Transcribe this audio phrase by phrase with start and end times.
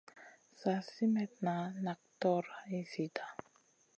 [0.59, 1.55] Slak simètna
[1.85, 3.25] nak tog hay zida.